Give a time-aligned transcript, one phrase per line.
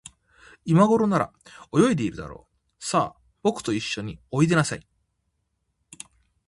[0.65, 1.31] いまごろなら、
[1.71, 2.47] 泳いでいるだろ
[2.79, 2.83] う。
[2.83, 4.87] さあ、ぼくといっしょにおいでなさい。